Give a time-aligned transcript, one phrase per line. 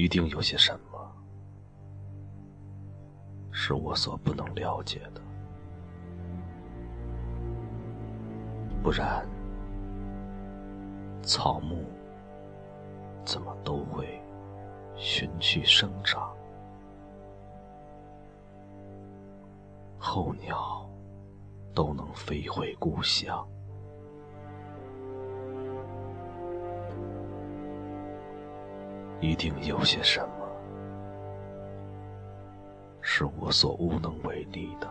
[0.00, 1.12] 一定有些什么
[3.52, 5.20] 是我所不能了解的，
[8.82, 9.28] 不然
[11.22, 11.84] 草木
[13.26, 14.18] 怎么都会
[14.96, 16.34] 循序生长，
[19.98, 20.88] 候鸟
[21.74, 23.46] 都能飞回故乡。
[29.20, 30.26] 一定有些什么
[33.02, 34.88] 是我所无能为力的，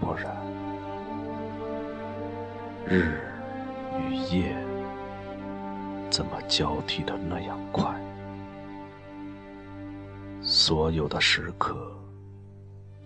[0.00, 0.34] 不然
[2.86, 3.20] 日
[3.98, 4.56] 与夜
[6.10, 7.94] 怎么交替的那样快？
[10.40, 11.76] 所有的时刻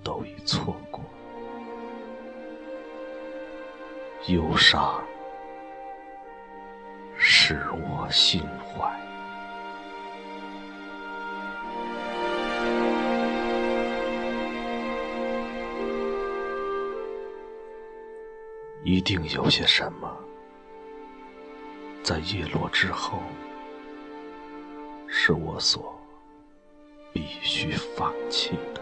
[0.04, 1.00] 都已错过，
[4.28, 5.02] 忧伤。
[7.46, 8.90] 使我心怀，
[18.82, 20.10] 一定有些什么，
[22.02, 23.22] 在叶落之后，
[25.06, 26.00] 是我所
[27.12, 28.80] 必须放弃的。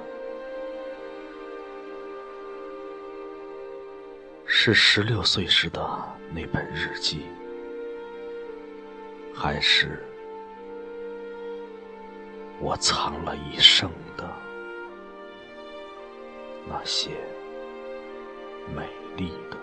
[4.46, 5.84] 是十六岁时的
[6.32, 7.26] 那本日记。
[9.34, 10.02] 还是
[12.60, 14.28] 我藏了一生的
[16.68, 17.10] 那些
[18.74, 19.56] 美丽的，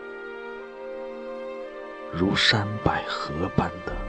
[2.12, 4.09] 如山百合般的。